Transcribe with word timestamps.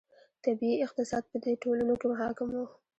طبیعي 0.43 0.75
اقتصاد 0.85 1.23
په 1.31 1.37
دې 1.43 1.53
ټولنو 1.63 1.93
کې 2.01 2.07
حاکم 2.21 2.49
و. 2.55 2.63